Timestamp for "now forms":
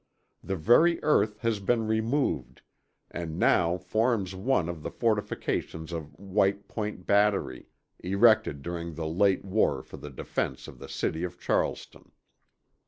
3.37-4.33